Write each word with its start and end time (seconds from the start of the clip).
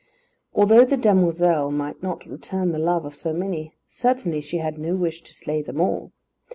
Although 0.55 0.85
the 0.85 0.97
demoiselle 0.97 1.69
might 1.69 2.01
not 2.01 2.25
return 2.25 2.71
the 2.71 2.79
love 2.79 3.05
of 3.05 3.13
so 3.13 3.33
many, 3.33 3.75
certainly 3.87 4.41
she 4.41 4.57
had 4.57 4.79
no 4.79 4.95
wish 4.95 5.21
to 5.21 5.31
slay 5.35 5.61
them 5.61 5.79
all. 5.79 6.11